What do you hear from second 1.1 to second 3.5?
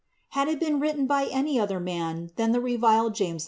any other man than the reviled James I.